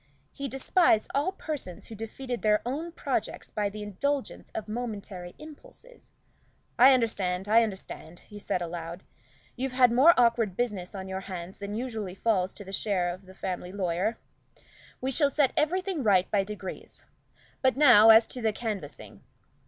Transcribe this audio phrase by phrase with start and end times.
[0.31, 6.09] He despised all persons who defeated their own projects by the indulgence of momentary impulses.
[6.79, 9.03] "I understand, I understand," he said aloud.
[9.55, 13.29] "You've had more awkward business on your hands than usually falls to the share of
[13.29, 14.17] a family lawyer.
[15.01, 17.05] We shall set everything right by degrees.
[17.61, 19.21] But now as to the canvassing.